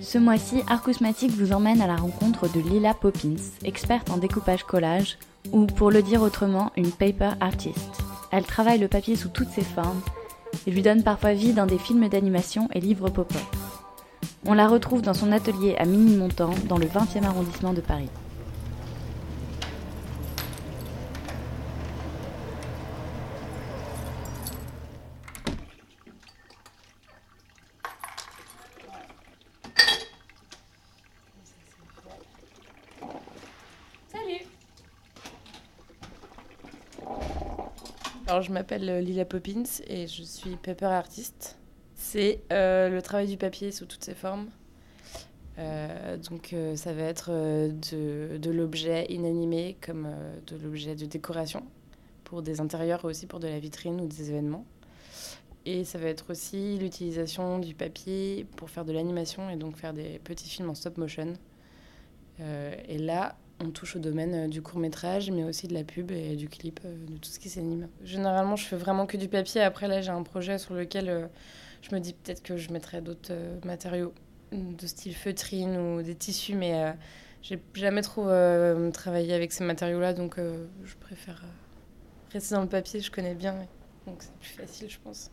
Ce 0.00 0.18
mois-ci, 0.18 0.62
Arcousmatique 0.68 1.32
vous 1.32 1.52
emmène 1.52 1.80
à 1.80 1.86
la 1.86 1.96
rencontre 1.96 2.48
de 2.52 2.60
Lila 2.60 2.94
Poppins, 2.94 3.36
experte 3.64 4.10
en 4.10 4.18
découpage 4.18 4.64
collage, 4.64 5.18
ou 5.52 5.66
pour 5.66 5.90
le 5.90 6.02
dire 6.02 6.22
autrement, 6.22 6.70
une 6.76 6.90
paper 6.90 7.30
artist. 7.40 8.02
Elle 8.30 8.44
travaille 8.44 8.78
le 8.78 8.88
papier 8.88 9.16
sous 9.16 9.28
toutes 9.28 9.50
ses 9.50 9.62
formes 9.62 10.00
et 10.66 10.70
lui 10.70 10.82
donne 10.82 11.02
parfois 11.02 11.32
vie 11.32 11.52
dans 11.52 11.66
des 11.66 11.78
films 11.78 12.08
d'animation 12.08 12.68
et 12.72 12.80
livres 12.80 13.10
pop-up. 13.10 13.42
On 14.46 14.54
la 14.54 14.68
retrouve 14.68 15.02
dans 15.02 15.14
son 15.14 15.32
atelier 15.32 15.74
à 15.76 15.84
Mini-Montant, 15.84 16.54
dans 16.68 16.78
le 16.78 16.86
20e 16.86 17.24
arrondissement 17.24 17.72
de 17.72 17.80
Paris. 17.80 18.10
Alors, 38.26 38.40
je 38.40 38.52
m'appelle 38.52 38.88
euh, 38.88 39.00
Lila 39.02 39.26
Poppins 39.26 39.64
et 39.86 40.06
je 40.06 40.22
suis 40.22 40.56
paper 40.56 40.86
artiste. 40.86 41.58
C'est 41.94 42.40
euh, 42.52 42.88
le 42.88 43.02
travail 43.02 43.28
du 43.28 43.36
papier 43.36 43.70
sous 43.70 43.84
toutes 43.84 44.02
ses 44.02 44.14
formes. 44.14 44.48
Euh, 45.58 46.16
donc, 46.16 46.54
ça 46.74 46.94
va 46.94 47.02
être 47.02 47.30
de, 47.30 48.38
de 48.38 48.50
l'objet 48.50 49.06
inanimé 49.10 49.76
comme 49.84 50.08
de 50.46 50.56
l'objet 50.56 50.96
de 50.96 51.04
décoration 51.04 51.64
pour 52.24 52.40
des 52.42 52.62
intérieurs 52.62 53.00
et 53.04 53.08
aussi 53.08 53.26
pour 53.26 53.40
de 53.40 53.46
la 53.46 53.58
vitrine 53.58 54.00
ou 54.00 54.06
des 54.06 54.30
événements. 54.30 54.64
Et 55.66 55.84
ça 55.84 55.98
va 55.98 56.08
être 56.08 56.30
aussi 56.30 56.78
l'utilisation 56.78 57.58
du 57.58 57.74
papier 57.74 58.46
pour 58.56 58.70
faire 58.70 58.86
de 58.86 58.92
l'animation 58.92 59.50
et 59.50 59.56
donc 59.56 59.76
faire 59.76 59.92
des 59.92 60.18
petits 60.18 60.48
films 60.48 60.70
en 60.70 60.74
stop 60.74 60.96
motion. 60.96 61.34
Et 62.40 62.98
là, 62.98 63.36
on 63.60 63.70
touche 63.70 63.96
au 63.96 63.98
domaine 63.98 64.34
euh, 64.34 64.48
du 64.48 64.62
court 64.62 64.78
métrage, 64.78 65.30
mais 65.30 65.44
aussi 65.44 65.68
de 65.68 65.74
la 65.74 65.84
pub 65.84 66.10
et 66.10 66.36
du 66.36 66.48
clip, 66.48 66.80
euh, 66.84 66.94
de 67.06 67.16
tout 67.18 67.30
ce 67.30 67.38
qui 67.38 67.48
s'anime. 67.48 67.88
Généralement, 68.02 68.56
je 68.56 68.64
fais 68.64 68.76
vraiment 68.76 69.06
que 69.06 69.16
du 69.16 69.28
papier. 69.28 69.60
Après, 69.60 69.88
là, 69.88 70.00
j'ai 70.00 70.10
un 70.10 70.22
projet 70.22 70.58
sur 70.58 70.74
lequel 70.74 71.08
euh, 71.08 71.26
je 71.82 71.94
me 71.94 72.00
dis 72.00 72.14
peut-être 72.14 72.42
que 72.42 72.56
je 72.56 72.72
mettrai 72.72 73.00
d'autres 73.00 73.32
matériaux 73.64 74.12
de 74.52 74.86
style 74.86 75.14
feutrine 75.14 75.76
ou 75.76 76.02
des 76.02 76.14
tissus, 76.14 76.54
mais 76.54 76.74
euh, 76.74 76.92
j'ai 77.42 77.60
jamais 77.74 78.02
trop 78.02 78.26
travaillé 78.92 79.34
avec 79.34 79.52
ces 79.52 79.64
matériaux-là, 79.64 80.14
donc 80.14 80.36
je 80.38 80.94
préfère 80.96 81.42
rester 82.32 82.54
dans 82.54 82.62
le 82.62 82.68
papier, 82.68 83.00
je 83.00 83.10
connais 83.10 83.34
bien, 83.34 83.54
donc 84.06 84.22
c'est 84.22 84.32
plus 84.34 84.62
facile, 84.62 84.88
je 84.88 84.98
pense. 85.02 85.30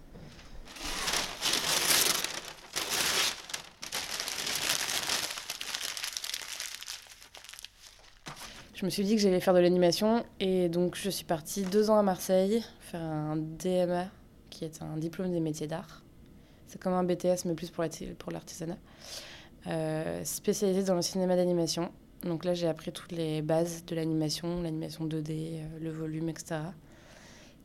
Je 8.82 8.86
me 8.88 8.90
suis 8.90 9.04
dit 9.04 9.16
que 9.16 9.22
j'allais 9.22 9.40
faire 9.40 9.54
de 9.54 9.60
l'animation 9.60 10.26
et 10.40 10.68
donc 10.68 10.96
je 10.96 11.12
suis 11.12 11.24
partie 11.24 11.62
deux 11.62 11.92
ans 11.92 12.00
à 12.00 12.02
Marseille 12.02 12.64
faire 12.80 13.04
un 13.04 13.36
DMA 13.38 14.08
qui 14.50 14.66
est 14.66 14.82
un 14.82 14.98
diplôme 14.98 15.32
des 15.32 15.40
métiers 15.40 15.68
d'art. 15.68 16.02
C'est 16.66 16.82
comme 16.82 16.94
un 16.94 17.04
BTS 17.04 17.46
mais 17.46 17.54
plus 17.54 17.70
pour 17.70 17.84
l'arti- 17.84 18.08
pour 18.18 18.32
l'artisanat. 18.32 18.80
Euh, 19.68 20.24
spécialisé 20.24 20.82
dans 20.84 20.96
le 20.96 21.04
cinéma 21.04 21.36
d'animation. 21.36 21.92
Donc 22.24 22.44
là 22.44 22.56
j'ai 22.56 22.68
appris 22.68 22.92
toutes 22.92 23.12
les 23.12 23.44
bases 23.44 23.86
de 23.86 23.94
l'animation, 23.94 24.64
l'animation 24.64 25.06
2D, 25.06 25.30
euh, 25.30 25.80
le 25.80 25.92
volume, 25.92 26.30
etc. 26.30 26.62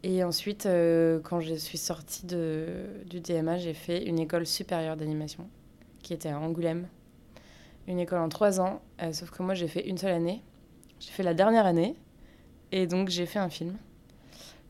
Et 0.02 0.22
ensuite 0.22 0.66
euh, 0.66 1.18
quand 1.24 1.40
je 1.40 1.54
suis 1.54 1.78
sortie 1.78 2.26
de, 2.26 2.66
du 3.06 3.20
DMA 3.20 3.56
j'ai 3.56 3.72
fait 3.72 4.04
une 4.04 4.18
école 4.18 4.46
supérieure 4.46 4.98
d'animation 4.98 5.48
qui 6.02 6.12
était 6.12 6.28
à 6.28 6.38
Angoulême. 6.38 6.88
Une 7.88 8.00
école 8.00 8.18
en 8.18 8.28
trois 8.28 8.60
ans, 8.60 8.82
euh, 9.00 9.14
sauf 9.14 9.30
que 9.30 9.42
moi 9.42 9.54
j'ai 9.54 9.68
fait 9.68 9.88
une 9.88 9.96
seule 9.96 10.12
année. 10.12 10.42
J'ai 11.00 11.10
fait 11.10 11.22
la 11.22 11.34
dernière 11.34 11.66
année 11.66 11.96
et 12.72 12.86
donc 12.86 13.08
j'ai 13.08 13.26
fait 13.26 13.38
un 13.38 13.50
film 13.50 13.76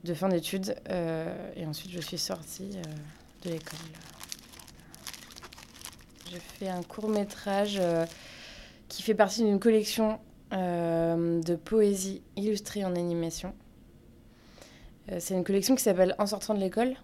de 0.05 0.15
fin 0.15 0.29
d'études 0.29 0.77
euh, 0.91 1.53
et 1.57 1.67
ensuite 1.67 1.91
je 1.91 2.01
suis 2.01 2.19
sortie 2.19 2.71
euh, 2.77 2.83
de 3.45 3.51
l'école. 3.51 3.79
J'ai 6.31 6.39
fait 6.39 6.69
un 6.69 6.83
court 6.83 7.09
métrage 7.09 7.81
qui 8.89 9.03
fait 9.03 9.15
partie 9.15 9.45
d'une 9.45 9.61
collection 9.61 10.19
euh, 10.53 11.43
de 11.43 11.57
poésie 11.57 12.23
illustrée 12.37 12.85
en 12.85 12.95
animation. 12.95 13.53
Euh, 15.11 15.17
C'est 15.19 15.35
une 15.35 15.43
collection 15.43 15.75
qui 15.75 15.83
s'appelle 15.83 16.15
En 16.19 16.27
sortant 16.27 16.55
de 16.55 16.61
l'école 16.61 16.95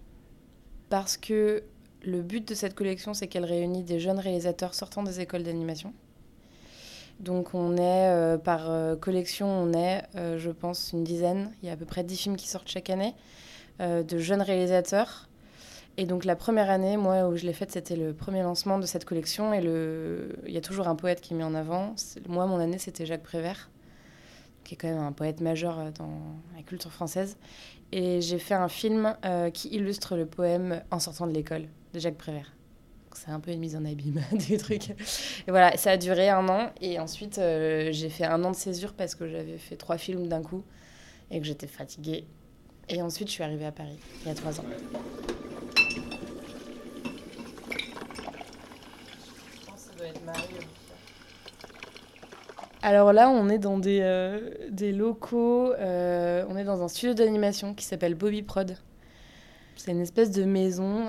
parce 0.90 1.16
que 1.16 1.64
le 2.04 2.22
but 2.22 2.46
de 2.46 2.54
cette 2.54 2.74
collection 2.74 3.14
c'est 3.14 3.26
qu'elle 3.26 3.44
réunit 3.44 3.82
des 3.82 3.98
jeunes 3.98 4.20
réalisateurs 4.20 4.74
sortant 4.74 5.02
des 5.02 5.20
écoles 5.20 5.42
d'animation. 5.42 5.92
Donc 7.20 7.54
on 7.54 7.76
est, 7.76 8.08
euh, 8.08 8.36
par 8.36 8.70
euh, 8.70 8.96
collection, 8.96 9.46
on 9.46 9.72
est, 9.72 10.02
euh, 10.16 10.38
je 10.38 10.50
pense, 10.50 10.90
une 10.92 11.04
dizaine. 11.04 11.52
Il 11.62 11.66
y 11.66 11.70
a 11.70 11.74
à 11.74 11.76
peu 11.76 11.84
près 11.84 12.02
10 12.02 12.16
films 12.16 12.36
qui 12.36 12.48
sortent 12.48 12.68
chaque 12.68 12.90
année 12.90 13.14
de 13.80 14.18
jeunes 14.18 14.42
réalisateurs. 14.42 15.28
Et 15.96 16.06
donc 16.06 16.24
la 16.24 16.36
première 16.36 16.70
année, 16.70 16.96
moi, 16.96 17.26
où 17.26 17.36
je 17.36 17.44
l'ai 17.44 17.52
faite, 17.52 17.72
c'était 17.72 17.96
le 17.96 18.12
premier 18.12 18.42
lancement 18.42 18.78
de 18.78 18.86
cette 18.86 19.04
collection. 19.04 19.52
Et 19.52 19.60
le... 19.60 20.36
il 20.46 20.52
y 20.52 20.56
a 20.56 20.60
toujours 20.60 20.86
un 20.86 20.94
poète 20.94 21.20
qui 21.20 21.34
est 21.34 21.36
mis 21.36 21.42
en 21.42 21.54
avant. 21.54 21.96
Moi, 22.28 22.46
mon 22.46 22.60
année, 22.60 22.78
c'était 22.78 23.06
Jacques 23.06 23.24
Prévert, 23.24 23.70
qui 24.62 24.74
est 24.74 24.76
quand 24.76 24.86
même 24.86 25.00
un 25.00 25.10
poète 25.10 25.40
majeur 25.40 25.90
dans 25.98 26.20
la 26.54 26.62
culture 26.62 26.92
française. 26.92 27.38
Et 27.90 28.20
j'ai 28.20 28.38
fait 28.38 28.54
un 28.54 28.68
film 28.68 29.16
qui 29.52 29.68
illustre 29.68 30.16
le 30.16 30.26
poème 30.26 30.82
En 30.92 31.00
sortant 31.00 31.26
de 31.26 31.32
l'école 31.32 31.64
de 31.92 31.98
Jacques 31.98 32.18
Prévert. 32.18 32.52
C'est 33.14 33.30
un 33.30 33.40
peu 33.40 33.50
une 33.50 33.60
mise 33.60 33.76
en 33.76 33.84
abîme 33.84 34.20
du 34.32 34.56
truc. 34.56 34.90
Et 34.90 35.50
voilà, 35.50 35.76
ça 35.76 35.92
a 35.92 35.96
duré 35.96 36.28
un 36.28 36.48
an. 36.48 36.70
Et 36.80 36.98
ensuite, 36.98 37.38
euh, 37.38 37.90
j'ai 37.92 38.08
fait 38.08 38.24
un 38.24 38.42
an 38.44 38.50
de 38.50 38.56
césure 38.56 38.92
parce 38.94 39.14
que 39.14 39.28
j'avais 39.28 39.58
fait 39.58 39.76
trois 39.76 39.98
films 39.98 40.28
d'un 40.28 40.42
coup 40.42 40.62
et 41.30 41.40
que 41.40 41.46
j'étais 41.46 41.66
fatiguée. 41.66 42.26
Et 42.88 43.00
ensuite, 43.00 43.28
je 43.28 43.32
suis 43.32 43.42
arrivée 43.42 43.66
à 43.66 43.72
Paris, 43.72 43.98
il 44.22 44.28
y 44.28 44.30
a 44.30 44.34
trois 44.34 44.60
ans. 44.60 44.64
Alors 52.84 53.12
là, 53.12 53.30
on 53.30 53.48
est 53.48 53.58
dans 53.58 53.78
des, 53.78 54.00
euh, 54.02 54.50
des 54.70 54.90
locaux, 54.90 55.72
euh, 55.72 56.44
on 56.48 56.56
est 56.56 56.64
dans 56.64 56.82
un 56.82 56.88
studio 56.88 57.14
d'animation 57.14 57.74
qui 57.74 57.84
s'appelle 57.84 58.16
Bobby 58.16 58.42
Prod. 58.42 58.76
C'est 59.76 59.92
une 59.92 60.00
espèce 60.00 60.32
de 60.32 60.44
maison, 60.44 61.06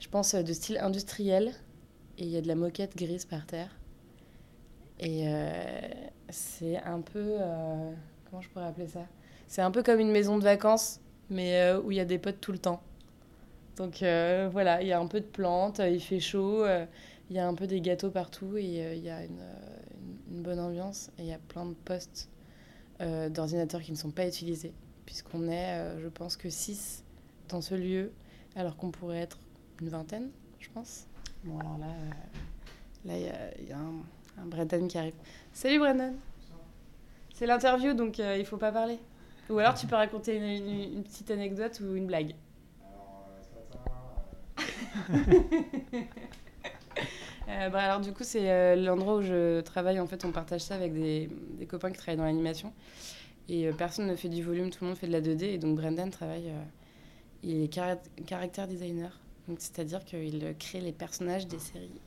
je 0.00 0.08
pense, 0.08 0.34
de 0.34 0.52
style 0.52 0.78
industriel. 0.78 1.54
Et 2.18 2.24
il 2.24 2.30
y 2.30 2.36
a 2.36 2.42
de 2.42 2.48
la 2.48 2.56
moquette 2.56 2.96
grise 2.96 3.24
par 3.26 3.46
terre. 3.46 3.70
Et 4.98 5.24
euh, 5.28 5.88
c'est 6.30 6.76
un 6.78 7.00
peu. 7.00 7.36
euh, 7.40 7.92
comment 8.28 8.42
je 8.42 8.48
pourrais 8.48 8.66
appeler 8.66 8.88
ça? 8.88 9.06
C'est 9.46 9.62
un 9.62 9.70
peu 9.70 9.82
comme 9.82 10.00
une 10.00 10.10
maison 10.10 10.38
de 10.38 10.44
vacances, 10.44 11.00
mais 11.30 11.56
euh, 11.60 11.80
où 11.80 11.90
il 11.92 11.96
y 11.96 12.00
a 12.00 12.04
des 12.04 12.18
potes 12.18 12.40
tout 12.40 12.52
le 12.52 12.58
temps. 12.58 12.82
Donc 13.76 14.02
euh, 14.02 14.48
voilà, 14.52 14.82
il 14.82 14.88
y 14.88 14.92
a 14.92 15.00
un 15.00 15.06
peu 15.06 15.20
de 15.20 15.26
plantes, 15.26 15.80
euh, 15.80 15.88
il 15.90 16.00
fait 16.00 16.20
chaud, 16.20 16.64
euh, 16.64 16.86
il 17.30 17.36
y 17.36 17.38
a 17.38 17.46
un 17.48 17.54
peu 17.54 17.66
des 17.66 17.80
gâteaux 17.80 18.10
partout 18.10 18.56
et 18.56 18.84
euh, 18.84 18.94
il 18.94 19.04
y 19.04 19.10
a 19.10 19.24
une, 19.24 19.40
euh, 19.40 19.80
une- 20.30 20.42
bonne 20.42 20.60
ambiance. 20.60 21.10
Et 21.18 21.22
il 21.22 21.28
y 21.28 21.32
a 21.32 21.38
plein 21.38 21.66
de 21.66 21.74
postes 21.74 22.28
euh, 23.00 23.28
d'ordinateurs 23.30 23.82
qui 23.82 23.92
ne 23.92 23.96
sont 23.96 24.10
pas 24.10 24.26
utilisés, 24.26 24.72
puisqu'on 25.06 25.48
est, 25.48 25.78
euh, 25.80 26.00
je 26.00 26.08
pense, 26.08 26.36
que 26.36 26.50
6 26.50 27.04
dans 27.48 27.60
ce 27.60 27.74
lieu, 27.74 28.12
alors 28.56 28.76
qu'on 28.76 28.90
pourrait 28.90 29.18
être 29.20 29.38
une 29.80 29.88
vingtaine, 29.88 30.30
je 30.60 30.68
pense. 30.70 31.06
Bon, 31.44 31.58
alors 31.60 31.78
là, 31.78 31.86
euh, 31.86 32.10
là 33.08 33.16
il 33.16 33.22
y 33.24 33.28
a, 33.28 33.58
il 33.60 33.68
y 33.68 33.72
a 33.72 33.78
un, 33.78 34.42
un 34.42 34.46
Brendan 34.46 34.88
qui 34.88 34.98
arrive. 34.98 35.14
Salut 35.52 35.78
Brendan 35.78 36.14
C'est 37.34 37.46
l'interview, 37.46 37.94
donc 37.94 38.18
euh, 38.20 38.36
il 38.38 38.44
faut 38.44 38.56
pas 38.56 38.72
parler. 38.72 38.98
Ou 39.50 39.58
alors 39.58 39.74
tu 39.74 39.86
peux 39.86 39.94
raconter 39.96 40.36
une, 40.36 40.44
une- 40.66 40.92
une 40.98 41.02
petite 41.04 41.30
anecdote 41.30 41.80
ou 41.80 41.94
une 41.94 42.06
blague. 42.06 42.34
Euh, 47.48 47.70
bah, 47.70 47.78
alors 47.80 48.00
du 48.00 48.12
coup 48.12 48.24
c'est 48.24 48.50
euh, 48.50 48.76
l'endroit 48.76 49.16
où 49.16 49.22
je 49.22 49.60
travaille 49.62 49.98
en 50.00 50.06
fait 50.06 50.24
on 50.26 50.32
partage 50.32 50.60
ça 50.60 50.74
avec 50.74 50.92
des, 50.92 51.30
des 51.58 51.64
copains 51.64 51.90
qui 51.90 51.96
travaillent 51.96 52.18
dans 52.18 52.24
l'animation 52.24 52.74
et 53.48 53.66
euh, 53.68 53.72
personne 53.72 54.06
ne 54.06 54.16
fait 54.16 54.28
du 54.28 54.42
volume 54.42 54.68
tout 54.68 54.84
le 54.84 54.88
monde 54.88 54.98
fait 54.98 55.06
de 55.06 55.12
la 55.12 55.22
2D 55.22 55.44
et 55.44 55.58
donc 55.58 55.76
Brendan 55.76 56.10
travaille 56.10 56.48
euh, 56.50 56.62
il 57.42 57.62
est 57.62 57.68
caractère 58.26 58.68
designer 58.68 59.18
c'est-à-dire 59.58 60.04
qu'il 60.04 60.54
crée 60.58 60.80
les 60.80 60.92
personnages 60.92 61.46
des 61.46 61.58
séries. 61.58 62.00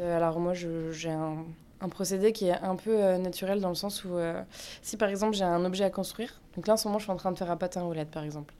Euh, 0.00 0.16
alors 0.16 0.38
moi, 0.40 0.54
j'ai 0.54 1.10
un, 1.10 1.44
procédé 1.90 2.32
qui 2.32 2.46
est 2.46 2.58
un 2.62 2.76
peu 2.76 3.02
euh, 3.02 3.18
naturel 3.18 3.60
dans 3.60 3.68
le 3.68 3.74
sens 3.74 4.04
où 4.04 4.14
euh, 4.14 4.42
si 4.82 4.96
par 4.96 5.08
exemple 5.08 5.34
j'ai 5.34 5.44
un 5.44 5.64
objet 5.64 5.84
à 5.84 5.90
construire, 5.90 6.40
donc 6.54 6.66
là 6.66 6.74
en 6.74 6.76
ce 6.76 6.88
moment 6.88 6.98
je 6.98 7.04
suis 7.04 7.12
en 7.12 7.16
train 7.16 7.32
de 7.32 7.38
faire 7.38 7.50
un 7.50 7.56
patin 7.56 7.82
roulette 7.82 8.10
par 8.10 8.22
exemple, 8.22 8.54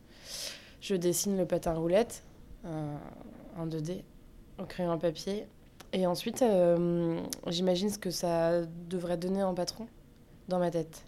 je 0.81 0.95
dessine 0.95 1.37
le 1.37 1.47
patin 1.47 1.75
roulette 1.75 2.23
en 2.65 3.67
2D 3.67 4.03
au 4.59 4.65
crayon 4.65 4.99
papier 4.99 5.47
et 5.93 6.07
ensuite 6.07 6.45
j'imagine 7.47 7.91
ce 7.91 7.99
que 7.99 8.11
ça 8.11 8.63
devrait 8.89 9.17
donner 9.17 9.43
en 9.43 9.55
patron 9.55 9.87
dans 10.49 10.59
ma 10.59 10.71
tête 10.71 11.05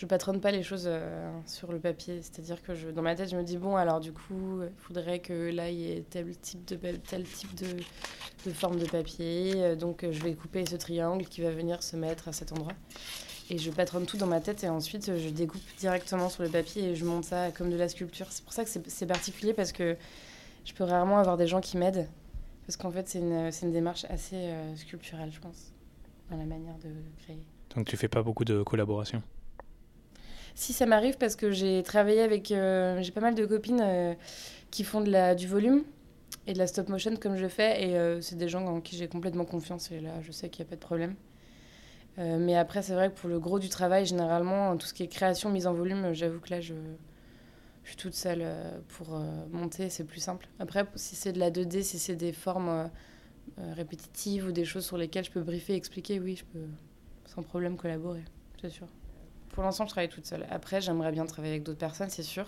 je 0.00 0.06
patronne 0.06 0.40
pas 0.40 0.50
les 0.50 0.62
choses 0.62 0.84
euh, 0.86 1.30
sur 1.44 1.72
le 1.72 1.78
papier. 1.78 2.22
C'est-à-dire 2.22 2.62
que 2.62 2.90
dans 2.90 3.02
ma 3.02 3.14
tête, 3.14 3.30
je 3.30 3.36
me 3.36 3.42
dis, 3.42 3.58
bon, 3.58 3.76
alors 3.76 4.00
du 4.00 4.12
coup, 4.12 4.62
il 4.62 4.70
faudrait 4.78 5.18
que 5.18 5.50
là, 5.50 5.68
il 5.68 5.78
y 5.78 5.92
ait 5.92 6.04
tel 6.08 6.34
type 6.38 6.64
de, 6.64 6.76
tel 6.96 7.24
type 7.24 7.54
de, 7.54 8.50
forme 8.50 8.78
de 8.78 8.86
papier. 8.86 9.52
Euh, 9.56 9.76
donc, 9.76 10.06
je 10.10 10.22
vais 10.22 10.32
couper 10.34 10.64
ce 10.64 10.76
triangle 10.76 11.26
qui 11.26 11.42
va 11.42 11.50
venir 11.50 11.82
se 11.82 11.96
mettre 11.96 12.28
à 12.28 12.32
cet 12.32 12.52
endroit. 12.52 12.72
Et 13.50 13.58
je 13.58 13.70
patronne 13.70 14.06
tout 14.06 14.16
dans 14.16 14.26
ma 14.26 14.40
tête 14.40 14.62
et 14.64 14.68
ensuite, 14.68 15.18
je 15.18 15.28
découpe 15.28 15.60
directement 15.78 16.28
sur 16.28 16.42
le 16.42 16.48
papier 16.48 16.90
et 16.90 16.94
je 16.94 17.04
monte 17.04 17.24
ça 17.24 17.50
comme 17.50 17.70
de 17.70 17.76
la 17.76 17.88
sculpture. 17.88 18.26
C'est 18.30 18.44
pour 18.44 18.52
ça 18.52 18.64
que 18.64 18.70
c'est 18.70 19.06
particulier 19.06 19.52
parce 19.52 19.72
que 19.72 19.96
je 20.64 20.72
peux 20.72 20.84
rarement 20.84 21.18
avoir 21.18 21.36
des 21.36 21.48
gens 21.48 21.60
qui 21.60 21.76
m'aident. 21.76 22.08
Parce 22.66 22.76
qu'en 22.76 22.92
fait, 22.92 23.08
c'est 23.08 23.18
une, 23.18 23.50
une, 23.62 23.72
démarche 23.72 24.06
assez 24.08 24.36
euh, 24.36 24.76
sculpturelle, 24.76 25.32
je 25.32 25.40
pense, 25.40 25.72
dans 26.30 26.36
la 26.36 26.44
manière 26.44 26.76
de 26.78 26.90
créer. 27.24 27.40
Donc, 27.74 27.86
tu 27.86 27.96
fais 27.96 28.06
pas 28.06 28.22
beaucoup 28.22 28.44
de 28.44 28.62
collaborations? 28.62 29.22
Si 30.54 30.72
ça 30.72 30.86
m'arrive 30.86 31.16
parce 31.16 31.36
que 31.36 31.50
j'ai 31.50 31.82
travaillé 31.82 32.20
avec. 32.20 32.50
Euh, 32.52 33.00
j'ai 33.02 33.12
pas 33.12 33.20
mal 33.20 33.34
de 33.34 33.46
copines 33.46 33.80
euh, 33.82 34.14
qui 34.70 34.84
font 34.84 35.00
de 35.00 35.10
la, 35.10 35.34
du 35.34 35.46
volume 35.46 35.84
et 36.46 36.52
de 36.52 36.58
la 36.58 36.66
stop 36.66 36.88
motion 36.88 37.16
comme 37.16 37.36
je 37.36 37.48
fais. 37.48 37.88
Et 37.88 37.96
euh, 37.96 38.20
c'est 38.20 38.36
des 38.36 38.48
gens 38.48 38.64
en 38.66 38.80
qui 38.80 38.96
j'ai 38.96 39.08
complètement 39.08 39.44
confiance. 39.44 39.90
Et 39.90 40.00
là, 40.00 40.20
je 40.22 40.32
sais 40.32 40.48
qu'il 40.48 40.64
n'y 40.64 40.68
a 40.68 40.70
pas 40.70 40.76
de 40.76 40.80
problème. 40.80 41.14
Mais 42.18 42.56
après, 42.56 42.82
c'est 42.82 42.94
vrai 42.94 43.10
que 43.10 43.18
pour 43.18 43.30
le 43.30 43.38
gros 43.38 43.58
du 43.58 43.68
travail, 43.68 44.04
généralement, 44.04 44.76
tout 44.76 44.86
ce 44.86 44.94
qui 44.94 45.02
est 45.02 45.08
création, 45.08 45.50
mise 45.50 45.66
en 45.66 45.72
volume, 45.72 46.12
j'avoue 46.12 46.40
que 46.40 46.50
là, 46.50 46.60
je, 46.60 46.74
suis 47.84 47.96
toute 47.96 48.14
seule 48.14 48.46
pour 48.88 49.18
monter. 49.50 49.88
C'est 49.88 50.04
plus 50.04 50.20
simple. 50.20 50.46
Après, 50.58 50.86
si 50.96 51.16
c'est 51.16 51.32
de 51.32 51.38
la 51.38 51.50
2D, 51.50 51.82
si 51.82 51.98
c'est 51.98 52.16
des 52.16 52.32
formes 52.32 52.90
répétitives 53.56 54.46
ou 54.46 54.52
des 54.52 54.64
choses 54.64 54.84
sur 54.84 54.98
lesquelles 54.98 55.24
je 55.24 55.30
peux 55.30 55.42
briefer, 55.42 55.74
expliquer, 55.74 56.20
oui, 56.20 56.36
je 56.36 56.44
peux 56.44 56.66
sans 57.26 57.42
problème 57.42 57.76
collaborer. 57.76 58.24
C'est 58.60 58.70
sûr. 58.70 58.86
Pour 59.50 59.62
l'instant, 59.62 59.84
je 59.84 59.90
travaille 59.90 60.08
toute 60.08 60.26
seule. 60.26 60.46
Après, 60.50 60.80
j'aimerais 60.80 61.12
bien 61.12 61.24
travailler 61.26 61.54
avec 61.54 61.62
d'autres 61.62 61.78
personnes, 61.78 62.10
c'est 62.10 62.22
sûr. 62.22 62.46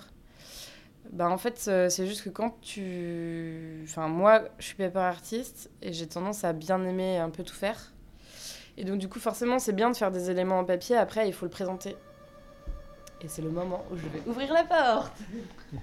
Bah, 1.11 1.29
en 1.29 1.39
fait, 1.39 1.65
euh, 1.69 1.89
c'est 1.89 2.07
juste 2.07 2.23
que 2.23 2.31
quand 2.31 2.61
tu. 2.61 3.81
Enfin, 3.85 4.09
moi, 4.09 4.49
je 4.59 4.67
suis 4.67 4.77
paper 4.77 5.01
artiste 5.01 5.71
et 5.83 5.93
j'ai 5.93 6.07
tendance 6.07 6.45
à 6.45 6.53
bien 6.53 6.83
aimer 6.85 7.19
un 7.19 7.31
peu 7.31 7.43
tout 7.43 7.55
faire. 7.55 7.93
Et 8.77 8.85
donc, 8.85 8.99
du 8.99 9.09
coup, 9.09 9.21
forcément, 9.21 9.59
c'est 9.59 9.73
bien 9.73 9.91
de 9.91 9.97
faire 9.97 10.11
des 10.11 10.31
éléments 10.31 10.59
en 10.59 10.65
papier. 10.65 10.97
Après, 10.97 11.29
il 11.29 11.35
faut 11.35 11.45
le 11.47 11.51
présenter. 11.51 11.97
Et 13.21 13.29
c'est 13.29 13.43
le 13.43 13.51
moment 13.51 13.85
où 13.91 13.97
je 13.97 14.09
vais 14.09 14.23
ouvrir 14.27 14.53
la 14.53 14.65
porte. 14.65 15.17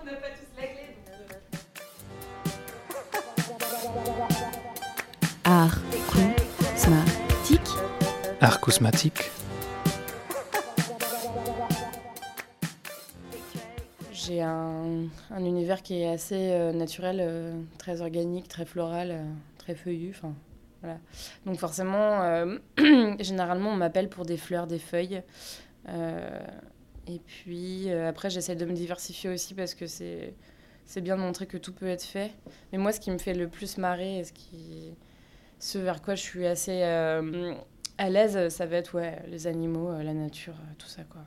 On 0.00 0.04
n'a 0.04 0.12
pas 0.14 0.28
tous 0.30 0.56
la 0.56 0.66
clé. 0.66 0.96
Art 5.44 5.78
Art 8.40 8.60
cosmatique. 8.60 9.30
Un, 14.48 15.44
univers 15.44 15.82
qui 15.82 16.02
est 16.02 16.08
assez 16.08 16.52
euh, 16.52 16.72
naturel, 16.72 17.18
euh, 17.20 17.60
très 17.78 18.00
organique, 18.00 18.48
très 18.48 18.64
floral, 18.64 19.10
euh, 19.10 19.24
très 19.58 19.74
feuillu. 19.74 20.14
Voilà. 20.82 20.98
Donc 21.46 21.58
forcément, 21.58 22.46
généralement, 23.20 23.70
on 23.70 23.76
m'appelle 23.76 24.08
pour 24.08 24.24
des 24.24 24.36
fleurs, 24.36 24.66
des 24.66 24.78
feuilles. 24.78 25.22
et 25.88 27.18
puis 27.26 27.90
après, 27.90 28.30
j'essaie 28.30 28.54
de 28.54 28.64
me 28.64 28.74
diversifier 28.74 29.28
aussi 29.30 29.54
parce 29.54 29.74
que 29.74 29.86
c'est 29.86 31.00
bien 31.00 31.16
de 31.16 31.22
montrer 31.22 31.46
que 31.46 31.58
tout 31.58 31.72
peut 31.72 31.88
être 31.88 32.04
fait. 32.04 32.30
Mais 32.70 32.78
moi, 32.78 32.92
ce 32.92 33.00
qui 33.00 33.10
me 33.10 33.18
fait 33.18 33.34
le 33.34 33.48
plus 33.48 33.76
marrer 33.76 34.20
et 34.20 34.24
ce, 34.24 34.32
ce 35.58 35.78
vers 35.78 36.00
quoi 36.00 36.14
je 36.14 36.22
suis 36.22 36.46
assez 36.46 36.84
à 36.84 38.08
l'aise, 38.08 38.48
ça 38.48 38.66
va 38.66 38.76
être 38.76 38.94
ouais, 38.94 39.20
les 39.26 39.48
animaux, 39.48 39.90
la 40.00 40.14
nature, 40.14 40.54
tout 40.78 40.86
ça. 40.86 41.02
quoi. 41.02 41.22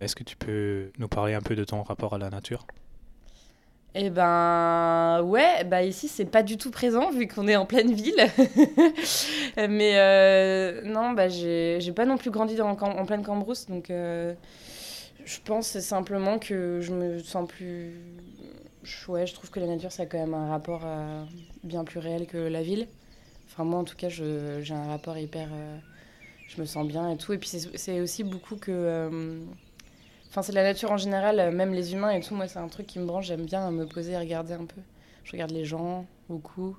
Est-ce 0.00 0.14
que 0.14 0.24
tu 0.24 0.36
peux 0.36 0.90
nous 0.98 1.08
parler 1.08 1.34
un 1.34 1.40
peu 1.40 1.54
de 1.56 1.64
ton 1.64 1.82
rapport 1.82 2.14
à 2.14 2.18
la 2.18 2.30
nature? 2.30 2.66
Eh 3.94 4.10
ben 4.10 5.22
ouais, 5.22 5.64
bah 5.64 5.82
ici 5.82 6.06
c'est 6.06 6.26
pas 6.26 6.42
du 6.42 6.58
tout 6.58 6.70
présent 6.70 7.10
vu 7.10 7.26
qu'on 7.26 7.48
est 7.48 7.56
en 7.56 7.64
pleine 7.64 7.94
ville. 7.94 8.14
Mais 9.56 9.96
euh, 9.96 10.82
non, 10.84 11.12
bah 11.12 11.28
j'ai 11.28 11.92
pas 11.94 12.04
non 12.04 12.18
plus 12.18 12.30
grandi 12.30 12.56
dans, 12.56 12.68
en 12.68 13.06
pleine 13.06 13.22
Cambrousse, 13.22 13.66
donc 13.66 13.86
je 13.88 15.40
pense 15.44 15.78
simplement 15.78 16.38
que 16.38 16.80
je 16.82 16.92
me 16.92 17.18
sens 17.20 17.48
plus. 17.48 17.94
Ouais, 19.08 19.26
je 19.26 19.32
trouve 19.34 19.50
que 19.50 19.60
la 19.60 19.66
nature 19.66 19.90
ça 19.92 20.02
a 20.02 20.06
quand 20.06 20.18
même 20.18 20.34
un 20.34 20.48
rapport 20.50 20.82
bien 21.64 21.84
plus 21.84 21.98
réel 21.98 22.26
que 22.26 22.36
la 22.36 22.62
ville. 22.62 22.86
Enfin, 23.56 23.64
moi, 23.64 23.80
en 23.80 23.84
tout 23.84 23.96
cas, 23.96 24.10
j'ai 24.10 24.74
un 24.74 24.86
rapport 24.86 25.16
hyper. 25.16 25.48
Euh, 25.50 25.78
je 26.46 26.60
me 26.60 26.66
sens 26.66 26.86
bien 26.86 27.10
et 27.10 27.16
tout. 27.16 27.32
Et 27.32 27.38
puis, 27.38 27.48
c'est 27.48 28.00
aussi 28.00 28.22
beaucoup 28.22 28.56
que. 28.56 29.40
Euh, 30.26 30.30
enfin, 30.30 30.42
c'est 30.42 30.52
la 30.52 30.62
nature 30.62 30.90
en 30.92 30.96
général, 30.96 31.54
même 31.54 31.72
les 31.74 31.92
humains 31.92 32.10
et 32.10 32.20
tout. 32.20 32.34
Moi, 32.34 32.48
c'est 32.48 32.58
un 32.58 32.68
truc 32.68 32.86
qui 32.86 32.98
me 32.98 33.06
branche. 33.06 33.26
J'aime 33.26 33.44
bien 33.44 33.70
me 33.70 33.86
poser 33.86 34.12
et 34.12 34.18
regarder 34.18 34.54
un 34.54 34.66
peu. 34.66 34.80
Je 35.24 35.32
regarde 35.32 35.50
les 35.52 35.64
gens 35.64 36.06
beaucoup. 36.28 36.76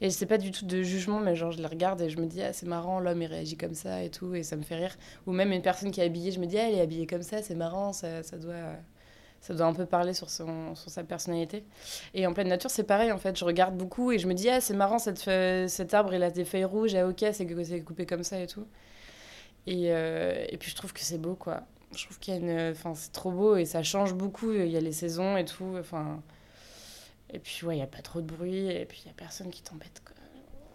Et 0.00 0.10
c'est 0.10 0.26
pas 0.26 0.38
du 0.38 0.50
tout 0.50 0.66
de 0.66 0.82
jugement, 0.82 1.20
mais 1.20 1.36
genre, 1.36 1.52
je 1.52 1.58
les 1.58 1.66
regarde 1.66 2.00
et 2.02 2.10
je 2.10 2.18
me 2.18 2.26
dis, 2.26 2.42
ah, 2.42 2.52
c'est 2.52 2.66
marrant, 2.66 3.00
l'homme, 3.00 3.22
il 3.22 3.26
réagit 3.26 3.56
comme 3.56 3.74
ça 3.74 4.02
et 4.02 4.10
tout. 4.10 4.34
Et 4.34 4.42
ça 4.42 4.56
me 4.56 4.62
fait 4.62 4.76
rire. 4.76 4.96
Ou 5.26 5.32
même 5.32 5.52
une 5.52 5.62
personne 5.62 5.90
qui 5.90 6.00
est 6.00 6.04
habillée, 6.04 6.32
je 6.32 6.40
me 6.40 6.46
dis, 6.46 6.58
ah, 6.58 6.68
elle 6.68 6.74
est 6.76 6.80
habillée 6.80 7.06
comme 7.06 7.22
ça, 7.22 7.42
c'est 7.42 7.54
marrant, 7.54 7.92
ça, 7.92 8.22
ça 8.22 8.38
doit 8.38 8.54
ça 9.40 9.54
doit 9.54 9.66
un 9.66 9.74
peu 9.74 9.84
parler 9.86 10.14
sur, 10.14 10.30
son, 10.30 10.74
sur 10.74 10.90
sa 10.90 11.04
personnalité. 11.04 11.64
Et 12.14 12.26
en 12.26 12.32
pleine 12.32 12.48
nature, 12.48 12.70
c'est 12.70 12.84
pareil, 12.84 13.12
en 13.12 13.18
fait. 13.18 13.38
Je 13.38 13.44
regarde 13.44 13.76
beaucoup 13.76 14.10
et 14.12 14.18
je 14.18 14.26
me 14.26 14.34
dis, 14.34 14.48
ah, 14.48 14.60
c'est 14.60 14.74
marrant, 14.74 14.98
cet 14.98 15.94
arbre, 15.94 16.14
il 16.14 16.22
a 16.22 16.30
des 16.30 16.44
feuilles 16.46 16.64
rouges, 16.64 16.94
ah, 16.94 17.06
ok, 17.06 17.18
c'est, 17.32 17.64
c'est 17.64 17.80
coupé 17.82 18.06
comme 18.06 18.22
ça 18.24 18.40
et 18.40 18.46
tout. 18.46 18.66
Et, 19.66 19.92
euh, 19.92 20.44
et 20.48 20.56
puis, 20.58 20.70
je 20.70 20.76
trouve 20.76 20.92
que 20.92 21.00
c'est 21.00 21.18
beau, 21.18 21.34
quoi. 21.34 21.62
Je 21.96 22.04
trouve 22.04 22.18
qu'il 22.18 22.34
y 22.34 22.36
a 22.36 22.40
une... 22.40 22.72
Enfin, 22.72 22.94
c'est 22.94 23.12
trop 23.12 23.30
beau 23.30 23.56
et 23.56 23.64
ça 23.64 23.82
change 23.82 24.14
beaucoup. 24.14 24.52
Il 24.52 24.66
y 24.68 24.76
a 24.76 24.80
les 24.80 24.92
saisons 24.92 25.36
et 25.36 25.44
tout. 25.44 25.76
Enfin... 25.78 26.22
Et 27.30 27.38
puis, 27.38 27.66
ouais, 27.66 27.74
il 27.74 27.78
n'y 27.78 27.84
a 27.84 27.88
pas 27.88 28.02
trop 28.02 28.20
de 28.20 28.26
bruit 28.26 28.68
et 28.68 28.84
puis 28.84 29.02
il 29.04 29.08
n'y 29.08 29.10
a 29.10 29.14
personne 29.14 29.50
qui 29.50 29.62
t'embête. 29.62 30.02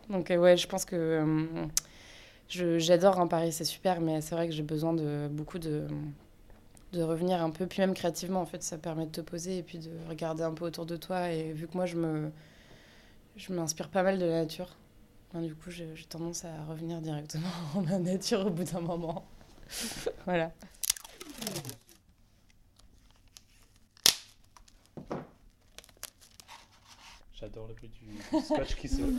Donc, 0.09 0.31
euh, 0.31 0.37
ouais, 0.37 0.57
je 0.57 0.67
pense 0.67 0.85
que... 0.85 0.95
Euh, 0.95 2.79
j'adore 2.79 3.19
hein, 3.19 3.27
Paris, 3.27 3.51
c'est 3.51 3.63
super, 3.63 4.01
mais 4.01 4.21
c'est 4.21 4.35
vrai 4.35 4.47
que 4.47 4.53
j'ai 4.53 4.63
besoin 4.63 4.93
de 4.93 5.27
beaucoup 5.31 5.59
de 5.59 5.87
de 6.93 7.03
revenir 7.03 7.41
un 7.43 7.51
peu, 7.51 7.67
puis 7.67 7.81
même 7.81 7.93
créativement, 7.93 8.41
en 8.41 8.45
fait, 8.45 8.63
ça 8.63 8.77
permet 8.77 9.05
de 9.05 9.11
te 9.11 9.21
poser 9.21 9.59
et 9.59 9.63
puis 9.63 9.79
de 9.79 9.91
regarder 10.07 10.43
un 10.43 10.53
peu 10.53 10.65
autour 10.65 10.85
de 10.85 10.95
toi. 10.95 11.31
Et 11.31 11.51
vu 11.53 11.67
que 11.67 11.75
moi, 11.75 11.85
je 11.85 11.95
me, 11.95 12.31
je 13.35 13.53
m'inspire 13.53 13.89
pas 13.89 14.03
mal 14.03 14.17
de 14.17 14.25
la 14.25 14.41
nature, 14.41 14.75
ben, 15.33 15.41
du 15.41 15.53
coup, 15.53 15.69
j'ai 15.69 15.93
tendance 16.09 16.45
à 16.45 16.65
revenir 16.65 17.01
directement 17.01 17.49
en 17.75 17.81
la 17.81 17.99
nature 17.99 18.47
au 18.47 18.49
bout 18.49 18.63
d'un 18.63 18.81
moment. 18.81 19.25
voilà. 20.25 20.51
J'adore 27.39 27.67
le 27.67 27.73
bruit 27.73 27.89
du 27.89 28.41
scotch 28.41 28.75
qui 28.75 28.89
se. 28.89 29.01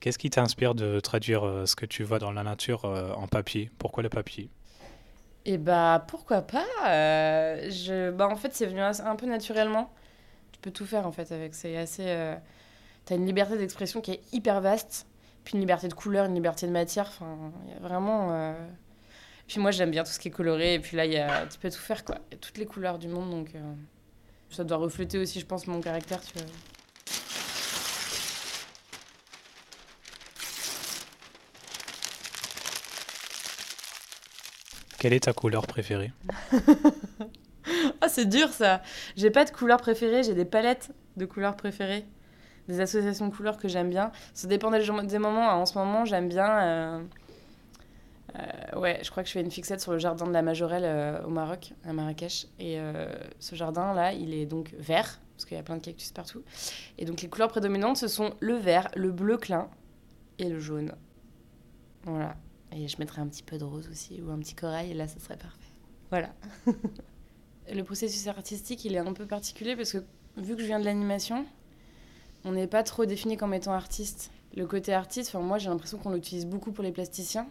Qu'est-ce 0.00 0.18
qui 0.18 0.30
t'inspire 0.30 0.74
de 0.74 0.98
traduire 0.98 1.46
euh, 1.46 1.64
ce 1.64 1.76
que 1.76 1.86
tu 1.86 2.02
vois 2.02 2.18
dans 2.18 2.32
la 2.32 2.42
nature 2.42 2.84
euh, 2.86 3.12
en 3.12 3.28
papier? 3.28 3.70
Pourquoi 3.78 4.02
le 4.02 4.08
papier? 4.08 4.50
Et 5.44 5.58
bah 5.58 6.04
pourquoi 6.08 6.42
pas 6.42 6.66
euh, 6.86 7.70
je... 7.70 8.10
bah, 8.10 8.26
En 8.28 8.34
fait, 8.34 8.52
c'est 8.52 8.66
venu 8.66 8.80
un 8.80 9.16
peu 9.16 9.26
naturellement. 9.26 9.92
Tu 10.50 10.58
peux 10.58 10.72
tout 10.72 10.86
faire 10.86 11.06
en 11.06 11.12
fait 11.12 11.30
avec. 11.30 11.54
C'est 11.54 11.76
assez. 11.76 12.04
Euh... 12.08 12.34
Tu 13.06 13.12
as 13.12 13.16
une 13.16 13.26
liberté 13.26 13.56
d'expression 13.56 14.00
qui 14.00 14.10
est 14.10 14.22
hyper 14.32 14.60
vaste. 14.60 15.06
Puis 15.44 15.54
une 15.54 15.60
liberté 15.60 15.86
de 15.86 15.94
couleur, 15.94 16.26
une 16.26 16.34
liberté 16.34 16.66
de 16.66 16.72
matière. 16.72 17.06
Enfin, 17.06 17.52
il 17.68 17.72
y 17.72 17.76
a 17.76 17.78
vraiment. 17.78 18.56
Puis 19.46 19.60
moi, 19.60 19.70
j'aime 19.70 19.90
bien 19.90 20.04
tout 20.04 20.10
ce 20.10 20.18
qui 20.18 20.28
est 20.28 20.32
coloré. 20.32 20.74
Et 20.74 20.78
puis 20.80 20.96
là, 20.96 21.06
y 21.06 21.16
a... 21.16 21.46
tu 21.46 21.58
peux 21.58 21.70
tout 21.70 21.78
faire 21.78 22.04
quoi. 22.04 22.16
Il 22.30 22.34
y 22.34 22.36
a 22.36 22.38
toutes 22.38 22.58
les 22.58 22.66
couleurs 22.66 22.98
du 22.98 23.08
monde. 23.08 23.30
Donc 23.30 23.54
euh, 23.54 23.60
ça 24.50 24.64
doit 24.64 24.78
refléter 24.78 25.18
aussi, 25.18 25.40
je 25.40 25.46
pense, 25.46 25.66
mon 25.66 25.80
caractère. 25.80 26.20
Tu 26.20 26.34
vois. 26.38 26.46
Quelle 34.98 35.14
est 35.14 35.24
ta 35.24 35.32
couleur 35.32 35.66
préférée? 35.66 36.12
Ah, 38.00 38.08
c'est 38.08 38.26
dur 38.26 38.48
ça. 38.48 38.82
J'ai 39.16 39.30
pas 39.30 39.44
de 39.44 39.50
couleur 39.50 39.80
préférée, 39.80 40.24
j'ai 40.24 40.34
des 40.34 40.44
palettes 40.44 40.90
de 41.16 41.24
couleurs 41.24 41.56
préférées, 41.56 42.04
des 42.68 42.80
associations 42.80 43.28
de 43.28 43.34
couleurs 43.34 43.56
que 43.56 43.68
j'aime 43.68 43.90
bien. 43.90 44.10
Ça 44.34 44.48
dépend 44.48 44.70
des, 44.70 44.84
des 45.04 45.18
moments. 45.18 45.48
En 45.50 45.66
ce 45.66 45.78
moment, 45.78 46.04
j'aime 46.04 46.28
bien. 46.28 46.58
Euh, 46.58 47.00
Euh, 48.38 48.78
ouais, 48.78 49.00
je 49.02 49.10
crois 49.10 49.22
que 49.22 49.28
je 49.28 49.34
fais 49.34 49.40
une 49.40 49.50
fixette 49.50 49.80
sur 49.80 49.92
le 49.92 49.98
jardin 49.98 50.26
de 50.26 50.32
la 50.32 50.42
Majorelle 50.42 50.84
euh, 50.84 51.22
au 51.24 51.30
Maroc, 51.30 51.72
à 51.84 51.92
Marrakech. 51.92 52.46
Et 52.58 52.78
euh, 52.78 53.12
ce 53.40 53.54
jardin-là, 53.54 54.12
il 54.12 54.32
est 54.32 54.46
donc 54.46 54.74
vert, 54.78 55.20
parce 55.34 55.44
qu'il 55.44 55.56
y 55.56 55.60
a 55.60 55.62
plein 55.62 55.76
de 55.76 55.82
cactus 55.82 56.12
partout. 56.12 56.42
Et 56.98 57.04
donc 57.04 57.20
les 57.22 57.28
couleurs 57.28 57.48
prédominantes, 57.48 57.98
ce 57.98 58.08
sont 58.08 58.34
le 58.40 58.54
vert, 58.54 58.88
le 58.96 59.10
bleu 59.10 59.36
clin 59.36 59.68
et 60.38 60.48
le 60.48 60.58
jaune. 60.58 60.94
Voilà. 62.04 62.36
Et 62.74 62.88
je 62.88 62.96
mettrai 62.98 63.20
un 63.20 63.26
petit 63.26 63.42
peu 63.42 63.58
de 63.58 63.64
rose 63.64 63.88
aussi, 63.90 64.22
ou 64.22 64.30
un 64.30 64.38
petit 64.38 64.54
corail, 64.54 64.90
et 64.90 64.94
là, 64.94 65.06
ça 65.06 65.18
serait 65.20 65.36
parfait. 65.36 65.58
Voilà. 66.08 66.30
le 67.72 67.82
processus 67.82 68.26
artistique, 68.28 68.84
il 68.86 68.94
est 68.94 68.98
un 68.98 69.12
peu 69.12 69.26
particulier, 69.26 69.76
parce 69.76 69.92
que 69.92 69.98
vu 70.38 70.56
que 70.56 70.62
je 70.62 70.66
viens 70.66 70.80
de 70.80 70.86
l'animation, 70.86 71.44
on 72.44 72.52
n'est 72.52 72.66
pas 72.66 72.82
trop 72.82 73.04
défini 73.04 73.36
comme 73.36 73.52
étant 73.52 73.72
artiste. 73.72 74.30
Le 74.56 74.66
côté 74.66 74.92
artiste, 74.92 75.34
moi 75.34 75.58
j'ai 75.58 75.68
l'impression 75.68 75.98
qu'on 75.98 76.12
l'utilise 76.12 76.46
beaucoup 76.46 76.72
pour 76.72 76.82
les 76.82 76.92
plasticiens. 76.92 77.46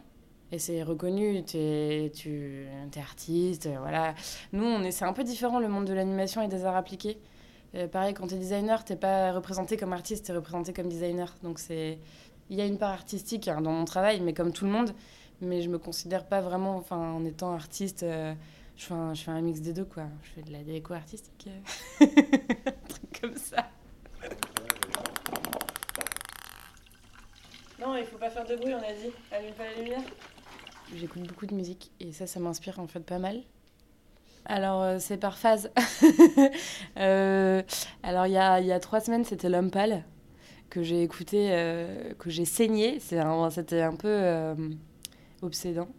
Et 0.51 0.59
c'est 0.59 0.83
reconnu, 0.83 1.43
tu 1.45 1.57
es, 1.57 2.07
es 2.07 2.99
artiste, 2.99 3.69
voilà. 3.79 4.13
Nous, 4.51 4.65
on 4.65 4.83
est, 4.83 4.91
c'est 4.91 5.05
un 5.05 5.13
peu 5.13 5.23
différent 5.23 5.59
le 5.59 5.69
monde 5.69 5.85
de 5.85 5.93
l'animation 5.93 6.41
et 6.41 6.49
des 6.49 6.65
arts 6.65 6.75
appliqués. 6.75 7.17
Euh, 7.75 7.87
pareil, 7.87 8.13
quand 8.13 8.27
tu 8.27 8.35
es 8.35 8.37
designer, 8.37 8.83
tu 8.83 8.95
pas 8.97 9.31
représenté 9.31 9.77
comme 9.77 9.93
artiste, 9.93 10.25
tu 10.25 10.31
es 10.31 10.35
représenté 10.35 10.73
comme 10.73 10.89
designer. 10.89 11.33
Donc 11.41 11.59
il 11.69 11.97
y 12.49 12.59
a 12.59 12.65
une 12.65 12.77
part 12.77 12.91
artistique 12.91 13.47
hein, 13.47 13.61
dans 13.61 13.71
mon 13.71 13.85
travail, 13.85 14.19
mais 14.19 14.33
comme 14.33 14.51
tout 14.51 14.65
le 14.65 14.71
monde. 14.71 14.93
Mais 15.39 15.61
je 15.61 15.69
me 15.69 15.79
considère 15.79 16.25
pas 16.25 16.41
vraiment 16.41 16.75
enfin, 16.75 16.97
en 16.97 17.23
étant 17.25 17.53
artiste. 17.53 18.03
Euh, 18.03 18.33
je, 18.75 18.85
fais 18.85 18.93
un, 18.93 19.13
je 19.13 19.23
fais 19.23 19.31
un 19.31 19.41
mix 19.41 19.61
des 19.61 19.73
deux, 19.73 19.85
quoi. 19.85 20.03
Je 20.23 20.29
fais 20.31 20.41
de 20.41 20.51
la 20.51 20.63
déco 20.63 20.93
artistique. 20.93 21.49
un 22.01 22.05
truc 22.07 23.21
comme 23.21 23.37
ça. 23.37 23.69
Non, 27.79 27.95
il 27.95 28.05
faut 28.05 28.17
pas 28.17 28.29
faire 28.29 28.45
de 28.45 28.55
bruit, 28.57 28.73
on 28.75 28.77
a 28.77 28.93
dit. 28.93 29.11
Allume 29.31 29.53
pas 29.53 29.63
la 29.63 29.81
lumière. 29.81 30.03
J'écoute 30.95 31.23
beaucoup 31.23 31.45
de 31.45 31.53
musique 31.53 31.91
et 31.99 32.11
ça, 32.11 32.27
ça 32.27 32.39
m'inspire 32.39 32.79
en 32.79 32.87
fait 32.87 32.99
pas 32.99 33.19
mal. 33.19 33.41
Alors, 34.45 34.81
euh, 34.81 34.97
c'est 34.99 35.17
par 35.17 35.37
phase. 35.37 35.71
euh, 36.97 37.61
alors, 38.03 38.27
il 38.27 38.33
y 38.33 38.37
a, 38.37 38.59
y 38.59 38.71
a, 38.71 38.79
trois 38.79 38.99
semaines, 38.99 39.23
c'était 39.23 39.49
L'Homme 39.49 39.71
Pâle 39.71 40.03
que 40.69 40.83
j'ai 40.83 41.03
écouté, 41.03 41.49
euh, 41.51 42.13
que 42.17 42.29
j'ai 42.29 42.45
saigné. 42.45 42.99
C'était 42.99 43.81
un 43.81 43.95
peu 43.95 44.07
euh, 44.07 44.55
obsédant. 45.41 45.89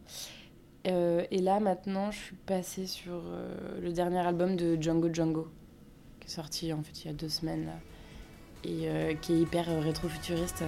et 0.85 1.39
là, 1.41 1.61
maintenant, 1.61 2.11
je 2.11 2.19
suis 2.19 2.37
passée 2.37 2.87
sur 2.87 3.23
le 3.81 3.93
dernier 3.93 4.19
album 4.19 4.57
de 4.57 4.81
Django 4.81 5.13
Django, 5.13 5.49
qui 6.21 6.27
est 6.27 6.31
sorti 6.31 6.73
en 6.73 6.83
fait 6.83 7.05
il 7.05 7.07
y 7.07 7.11
a 7.11 7.13
deux 7.13 7.29
semaines, 7.29 7.67
là, 7.67 7.79
et 8.65 9.17
qui 9.21 9.35
est 9.35 9.41
hyper 9.41 9.67
rétro-futuriste. 9.83 10.65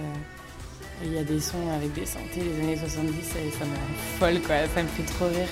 Il 1.03 1.13
y 1.13 1.17
a 1.17 1.23
des 1.23 1.39
sons 1.39 1.69
avec 1.69 1.93
des 1.93 2.05
synthés 2.05 2.41
des 2.41 2.59
années 2.61 2.77
70 2.77 3.35
et 3.35 3.51
ça 3.51 3.65
me 3.65 3.75
folle 4.17 4.41
quoi, 4.41 4.67
ça 4.67 4.81
me 4.81 4.87
fait 4.87 5.03
trop 5.03 5.27
rire. 5.27 5.47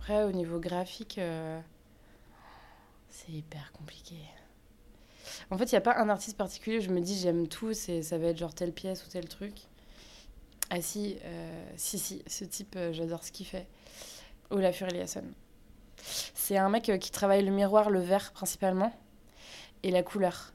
Après 0.00 0.24
au 0.24 0.32
niveau 0.32 0.58
graphique, 0.58 1.18
euh, 1.18 1.60
c'est 3.08 3.30
hyper 3.30 3.70
compliqué. 3.72 4.16
En 5.50 5.58
fait, 5.58 5.64
il 5.64 5.74
n'y 5.74 5.78
a 5.78 5.80
pas 5.80 5.96
un 5.98 6.08
artiste 6.08 6.36
particulier, 6.36 6.80
je 6.80 6.90
me 6.90 7.00
dis 7.00 7.18
j'aime 7.18 7.46
tout, 7.46 7.72
ça 7.74 8.18
va 8.18 8.28
être 8.28 8.38
genre 8.38 8.54
telle 8.54 8.72
pièce 8.72 9.04
ou 9.06 9.10
tel 9.10 9.28
truc. 9.28 9.69
Ah 10.72 10.80
si, 10.80 11.16
euh, 11.24 11.64
si, 11.76 11.98
si, 11.98 12.22
ce 12.28 12.44
type, 12.44 12.74
euh, 12.76 12.92
j'adore 12.92 13.24
ce 13.24 13.32
qu'il 13.32 13.44
fait. 13.44 13.66
Olafur 14.50 14.86
Eliasson. 14.86 15.24
C'est 15.96 16.56
un 16.56 16.68
mec 16.68 16.88
euh, 16.88 16.96
qui 16.96 17.10
travaille 17.10 17.44
le 17.44 17.50
miroir, 17.50 17.90
le 17.90 17.98
verre 17.98 18.30
principalement, 18.32 18.92
et 19.82 19.90
la 19.90 20.02
couleur. 20.02 20.52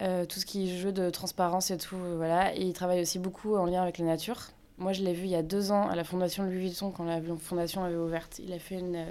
Tout 0.00 0.38
ce 0.38 0.44
qui 0.44 0.68
est 0.68 0.76
jeu 0.76 0.92
de 0.92 1.08
transparence 1.08 1.70
et 1.70 1.78
tout, 1.78 1.96
voilà. 1.96 2.54
Et 2.54 2.60
il 2.60 2.74
travaille 2.74 3.00
aussi 3.00 3.18
beaucoup 3.18 3.56
en 3.56 3.64
lien 3.64 3.80
avec 3.80 3.96
la 3.96 4.04
nature. 4.04 4.50
Moi, 4.76 4.92
je 4.92 5.02
l'ai 5.02 5.14
vu 5.14 5.24
il 5.24 5.30
y 5.30 5.34
a 5.34 5.42
deux 5.42 5.70
ans 5.72 5.88
à 5.88 5.96
la 5.96 6.04
Fondation 6.04 6.42
Louis 6.42 6.58
Vuitton, 6.58 6.90
quand 6.90 7.04
la 7.04 7.22
Fondation 7.38 7.84
avait 7.84 7.96
ouverte. 7.96 8.38
Il 8.38 8.52
a 8.52 8.58
fait 8.58 8.74
une, 8.74 9.02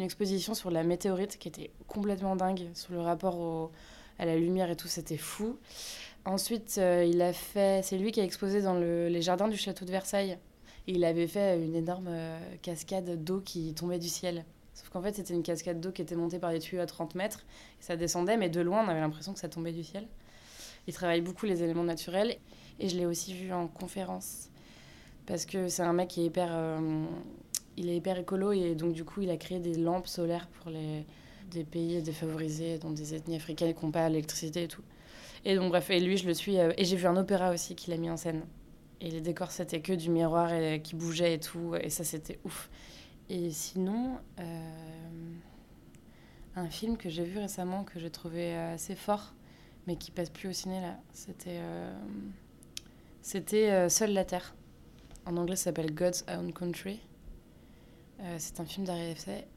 exposition 0.00 0.54
sur 0.54 0.70
la 0.70 0.84
météorite 0.84 1.36
qui 1.36 1.48
était 1.48 1.72
complètement 1.88 2.36
dingue, 2.36 2.68
sur 2.74 2.92
le 2.92 3.00
rapport 3.00 3.72
à 4.20 4.24
la 4.24 4.36
lumière 4.36 4.70
et 4.70 4.76
tout, 4.76 4.86
c'était 4.86 5.16
fou. 5.16 5.58
Ensuite, 6.26 6.76
euh, 6.78 7.04
il 7.04 7.20
a 7.20 7.34
fait, 7.34 7.84
c'est 7.84 7.98
lui 7.98 8.10
qui 8.10 8.20
a 8.20 8.24
exposé 8.24 8.62
dans 8.62 8.74
le, 8.74 9.08
les 9.08 9.20
jardins 9.20 9.48
du 9.48 9.58
château 9.58 9.84
de 9.84 9.90
Versailles. 9.90 10.38
Il 10.86 11.04
avait 11.04 11.26
fait 11.26 11.62
une 11.62 11.74
énorme 11.74 12.08
euh, 12.08 12.38
cascade 12.62 13.22
d'eau 13.22 13.40
qui 13.40 13.74
tombait 13.74 13.98
du 13.98 14.08
ciel. 14.08 14.44
Sauf 14.72 14.88
qu'en 14.88 15.02
fait, 15.02 15.14
c'était 15.14 15.34
une 15.34 15.42
cascade 15.42 15.80
d'eau 15.80 15.92
qui 15.92 16.00
était 16.00 16.16
montée 16.16 16.38
par 16.38 16.50
des 16.50 16.60
tuyaux 16.60 16.80
à 16.82 16.86
30 16.86 17.14
mètres. 17.14 17.44
Et 17.80 17.84
ça 17.84 17.96
descendait, 17.96 18.38
mais 18.38 18.48
de 18.48 18.60
loin, 18.62 18.84
on 18.84 18.88
avait 18.88 19.00
l'impression 19.00 19.34
que 19.34 19.38
ça 19.38 19.48
tombait 19.48 19.72
du 19.72 19.84
ciel. 19.84 20.06
Il 20.86 20.94
travaille 20.94 21.20
beaucoup 21.20 21.46
les 21.46 21.62
éléments 21.62 21.84
naturels. 21.84 22.36
Et 22.80 22.88
je 22.88 22.96
l'ai 22.96 23.06
aussi 23.06 23.34
vu 23.34 23.52
en 23.52 23.68
conférence. 23.68 24.48
Parce 25.26 25.44
que 25.44 25.68
c'est 25.68 25.82
un 25.82 25.92
mec 25.92 26.08
qui 26.08 26.22
est 26.22 26.26
hyper. 26.26 26.48
Euh, 26.50 27.04
il 27.76 27.88
est 27.88 27.96
hyper 27.96 28.18
écolo 28.18 28.52
et 28.52 28.74
donc, 28.74 28.92
du 28.92 29.04
coup, 29.04 29.22
il 29.22 29.30
a 29.30 29.36
créé 29.36 29.58
des 29.58 29.74
lampes 29.74 30.06
solaires 30.06 30.46
pour 30.48 30.70
les, 30.70 31.04
des 31.54 31.64
pays 31.64 32.02
défavorisés, 32.02 32.78
dont 32.78 32.90
des 32.90 33.14
ethnies 33.14 33.36
africaines 33.36 33.74
qui 33.74 33.84
n'ont 33.84 33.90
pas 33.90 34.08
l'électricité 34.08 34.64
et 34.64 34.68
tout. 34.68 34.82
Et 35.44 35.56
donc, 35.56 35.70
bref, 35.70 35.90
et 35.90 36.00
lui, 36.00 36.16
je 36.16 36.26
le 36.26 36.34
suis. 36.34 36.58
Euh, 36.58 36.72
et 36.76 36.84
j'ai 36.84 36.96
vu 36.96 37.06
un 37.06 37.16
opéra 37.16 37.50
aussi 37.50 37.74
qu'il 37.74 37.92
a 37.92 37.96
mis 37.96 38.10
en 38.10 38.16
scène. 38.16 38.42
Et 39.00 39.10
les 39.10 39.20
décors, 39.20 39.50
c'était 39.50 39.80
que 39.80 39.92
du 39.92 40.10
miroir 40.10 40.52
et, 40.52 40.80
qui 40.82 40.94
bougeait 40.96 41.34
et 41.34 41.40
tout. 41.40 41.74
Et 41.80 41.90
ça, 41.90 42.04
c'était 42.04 42.38
ouf. 42.44 42.70
Et 43.28 43.50
sinon, 43.50 44.18
euh, 44.38 44.70
un 46.56 46.68
film 46.68 46.96
que 46.96 47.08
j'ai 47.08 47.24
vu 47.24 47.38
récemment, 47.38 47.84
que 47.84 47.98
j'ai 47.98 48.10
trouvé 48.10 48.54
assez 48.54 48.94
fort, 48.94 49.34
mais 49.86 49.96
qui 49.96 50.10
passe 50.10 50.30
plus 50.30 50.48
au 50.48 50.52
ciné 50.52 50.80
là, 50.80 50.98
c'était 51.12 51.58
euh, 51.58 51.92
c'était 53.22 53.70
euh, 53.70 53.88
Seule 53.88 54.12
la 54.12 54.24
Terre. 54.24 54.54
En 55.26 55.36
anglais, 55.36 55.56
ça 55.56 55.64
s'appelle 55.64 55.94
God's 55.94 56.24
Own 56.28 56.52
Country. 56.52 57.00
Euh, 58.20 58.36
c'est 58.38 58.60
un 58.60 58.64
film 58.64 58.86
d'Ari 58.86 59.14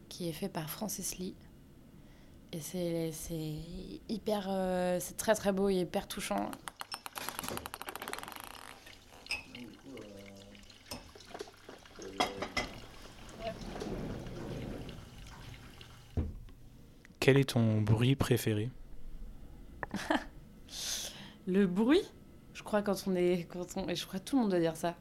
qui 0.09 0.29
est 0.29 0.33
fait 0.33 0.49
par 0.49 0.69
Francis 0.69 1.17
Lee. 1.17 1.35
Et 2.53 2.61
c'est 2.61 3.55
hyper. 4.07 4.47
Euh, 4.49 4.97
c'est 4.99 5.17
très 5.17 5.35
très 5.35 5.51
beau 5.51 5.69
et 5.69 5.81
hyper 5.81 6.07
touchant. 6.07 6.49
Quel 17.19 17.37
est 17.37 17.49
ton 17.49 17.81
bruit 17.81 18.15
préféré? 18.15 18.69
Le 21.45 21.67
bruit? 21.67 22.01
Je 22.53 22.63
crois 22.63 22.81
quand 22.81 23.07
on 23.07 23.15
est. 23.15 23.45
Quand 23.49 23.75
on, 23.75 23.89
et 23.89 23.95
je 23.95 24.07
crois 24.07 24.19
que 24.19 24.25
tout 24.25 24.37
le 24.37 24.43
monde 24.43 24.51
doit 24.51 24.61
dire 24.61 24.77
ça. 24.77 24.95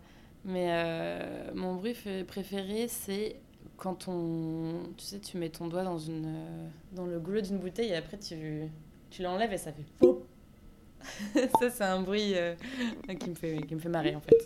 Mais 0.44 0.68
euh, 0.70 1.52
mon 1.54 1.76
bruit 1.76 1.96
préféré, 2.26 2.88
c'est 2.88 3.40
quand 3.76 4.08
on. 4.08 4.92
Tu 4.96 5.04
sais, 5.04 5.20
tu 5.20 5.36
mets 5.38 5.50
ton 5.50 5.68
doigt 5.68 5.84
dans, 5.84 5.98
une, 5.98 6.36
dans 6.92 7.06
le 7.06 7.18
goulot 7.18 7.40
d'une 7.40 7.58
bouteille 7.58 7.90
et 7.90 7.96
après 7.96 8.18
tu, 8.18 8.70
tu 9.10 9.22
l'enlèves 9.22 9.52
et 9.52 9.58
ça 9.58 9.72
fait 9.72 9.84
pop 9.98 10.26
Ça, 11.60 11.70
c'est 11.70 11.84
un 11.84 12.00
bruit 12.00 12.34
euh, 12.34 12.54
qui, 13.20 13.30
me 13.30 13.34
fait, 13.34 13.58
qui 13.66 13.74
me 13.74 13.80
fait 13.80 13.88
marrer 13.88 14.14
en 14.14 14.20
fait. 14.20 14.36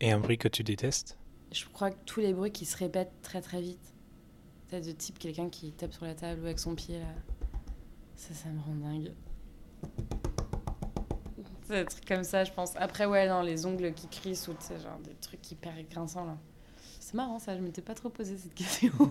Et 0.00 0.10
un 0.10 0.18
bruit 0.18 0.38
que 0.38 0.48
tu 0.48 0.62
détestes? 0.62 1.18
Je 1.52 1.64
crois 1.66 1.90
que 1.90 1.98
tous 2.06 2.20
les 2.20 2.32
bruits 2.32 2.52
qui 2.52 2.64
se 2.64 2.76
répètent 2.76 3.12
très 3.22 3.40
très 3.40 3.60
vite. 3.60 3.94
T'as 4.68 4.80
de 4.80 4.92
type 4.92 5.18
quelqu'un 5.18 5.48
qui 5.48 5.72
tape 5.72 5.92
sur 5.92 6.04
la 6.04 6.14
table 6.14 6.42
ou 6.42 6.44
avec 6.44 6.58
son 6.58 6.74
pied 6.74 6.98
là. 6.98 7.06
Ça, 8.14 8.34
ça 8.34 8.48
me 8.50 8.60
rend 8.60 8.74
dingue. 8.74 9.12
C'est 11.66 11.82
des 11.82 11.84
trucs 11.84 12.04
comme 12.06 12.24
ça, 12.24 12.44
je 12.44 12.52
pense. 12.52 12.74
Après, 12.76 13.06
ouais, 13.06 13.28
non, 13.28 13.42
les 13.42 13.66
ongles 13.66 13.92
qui 13.94 14.08
crissent 14.08 14.48
ou 14.48 14.54
tu 14.54 14.66
sais, 14.66 14.78
genre 14.80 14.98
des 15.04 15.14
trucs 15.14 15.50
hyper 15.50 15.72
grinçants 15.90 16.24
là. 16.24 16.36
C'est 17.10 17.16
marrant 17.16 17.40
ça, 17.40 17.56
je 17.56 17.60
m'étais 17.60 17.82
pas 17.82 17.94
trop 17.94 18.08
posé 18.08 18.36
cette 18.36 18.54
question. 18.54 18.92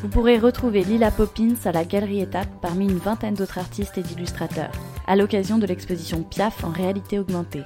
Vous 0.00 0.08
pourrez 0.08 0.38
retrouver 0.38 0.82
Lila 0.82 1.10
Poppins 1.10 1.56
à 1.66 1.72
la 1.72 1.84
Galerie 1.84 2.22
Étape 2.22 2.48
parmi 2.62 2.86
une 2.86 2.96
vingtaine 2.96 3.34
d'autres 3.34 3.58
artistes 3.58 3.98
et 3.98 4.02
d'illustrateurs, 4.02 4.72
à 5.06 5.16
l'occasion 5.16 5.58
de 5.58 5.66
l'exposition 5.66 6.22
Piaf 6.22 6.64
en 6.64 6.70
réalité 6.70 7.18
augmentée. 7.18 7.64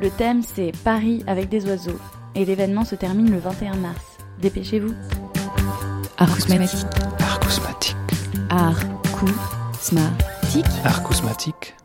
Le 0.00 0.08
thème 0.08 0.42
c'est 0.42 0.72
Paris 0.82 1.22
avec 1.26 1.50
des 1.50 1.66
oiseaux 1.66 2.00
et 2.34 2.46
l'événement 2.46 2.86
se 2.86 2.94
termine 2.94 3.30
le 3.30 3.38
21 3.38 3.76
mars. 3.76 4.16
Dépêchez-vous 4.40 4.94
Acousmatique. 6.16 6.86
Acousmatique. 7.18 7.96
Acousmatique. 8.48 10.14
Acousmatique. 10.84 11.76